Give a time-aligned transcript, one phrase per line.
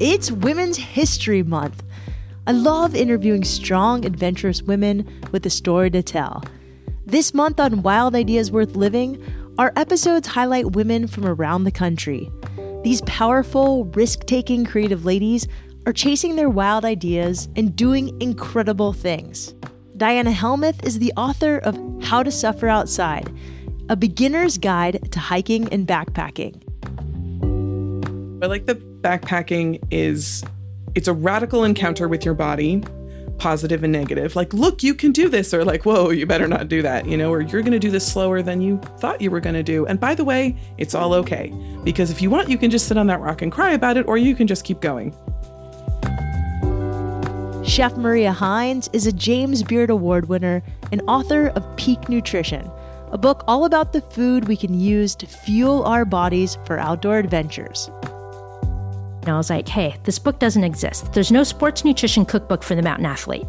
[0.00, 1.82] It's Women's History Month.
[2.46, 6.42] I love interviewing strong, adventurous women with a story to tell.
[7.04, 9.22] This month on Wild Ideas Worth Living,
[9.58, 12.32] our episodes highlight women from around the country.
[12.82, 15.46] These powerful, risk taking creative ladies
[15.84, 19.54] are chasing their wild ideas and doing incredible things.
[19.98, 23.30] Diana Helmuth is the author of How to Suffer Outside,
[23.90, 26.62] a beginner's guide to hiking and backpacking.
[28.42, 30.44] I like that backpacking is
[30.94, 32.82] it's a radical encounter with your body,
[33.38, 34.36] positive and negative.
[34.36, 37.16] Like, look, you can do this, or like, whoa, you better not do that, you
[37.16, 39.62] know, or you're going to do this slower than you thought you were going to
[39.62, 39.86] do.
[39.86, 41.52] And by the way, it's all okay.
[41.82, 44.06] Because if you want, you can just sit on that rock and cry about it,
[44.06, 45.14] or you can just keep going.
[47.64, 52.68] Chef Maria Hines is a James Beard Award winner and author of Peak Nutrition,
[53.12, 57.18] a book all about the food we can use to fuel our bodies for outdoor
[57.18, 57.90] adventures.
[59.20, 61.12] And I was like, hey, this book doesn't exist.
[61.12, 63.46] There's no sports nutrition cookbook for the mountain athlete.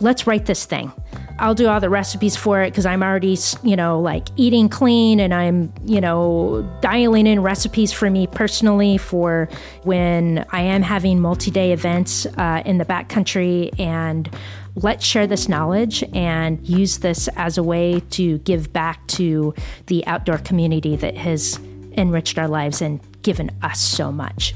[0.00, 0.92] Let's write this thing.
[1.38, 5.18] I'll do all the recipes for it because I'm already, you know, like eating clean
[5.20, 9.48] and I'm, you know, dialing in recipes for me personally for
[9.82, 13.78] when I am having multi day events uh, in the backcountry.
[13.80, 14.30] And
[14.76, 19.54] let's share this knowledge and use this as a way to give back to
[19.86, 21.58] the outdoor community that has
[21.96, 24.54] enriched our lives and given us so much.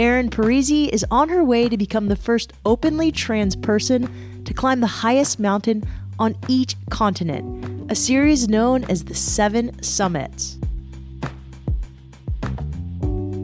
[0.00, 4.80] Erin Parisi is on her way to become the first openly trans person to climb
[4.80, 5.84] the highest mountain
[6.18, 10.56] on each continent, a series known as the Seven Summits.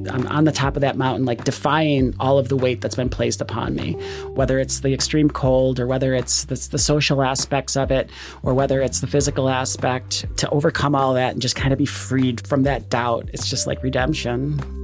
[0.09, 3.11] I'm on the top of that mountain, like defying all of the weight that's been
[3.11, 3.93] placed upon me,
[4.29, 8.09] whether it's the extreme cold or whether it's the, the, social aspects of it
[8.43, 11.85] or whether it's the physical aspect, to overcome all that and just kind of be
[11.85, 13.29] freed from that doubt.
[13.35, 14.76] It's just like redemption.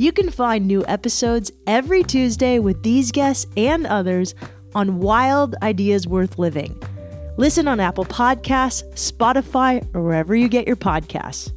[0.00, 4.36] You can find new episodes every Tuesday with these guests and others
[4.72, 6.80] on Wild Ideas Worth Living.
[7.36, 11.52] Listen on Apple Podcasts, Spotify, or wherever you get your podcasts.